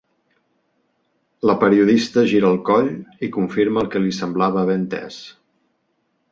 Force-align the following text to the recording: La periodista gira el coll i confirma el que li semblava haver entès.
La 1.49 1.55
periodista 1.65 2.23
gira 2.33 2.49
el 2.55 2.59
coll 2.71 2.91
i 3.27 3.31
confirma 3.37 3.83
el 3.85 3.93
que 3.97 4.05
li 4.07 4.17
semblava 4.23 4.65
haver 4.65 4.81
entès. 4.83 5.23